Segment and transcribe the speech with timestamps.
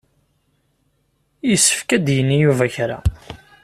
[1.49, 2.99] Yessefk ad d-yini Yuba kra.